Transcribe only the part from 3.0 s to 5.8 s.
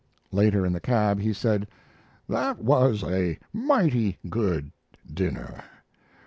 a mighty good dinner.